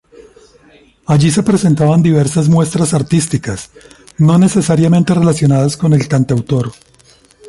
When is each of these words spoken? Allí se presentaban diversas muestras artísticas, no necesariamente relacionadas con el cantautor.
Allí 1.05 1.29
se 1.29 1.43
presentaban 1.43 2.01
diversas 2.01 2.49
muestras 2.49 2.95
artísticas, 2.95 3.69
no 4.17 4.39
necesariamente 4.39 5.13
relacionadas 5.13 5.77
con 5.77 5.93
el 5.93 6.07
cantautor. 6.07 6.71